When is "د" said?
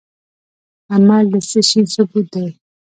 1.31-1.35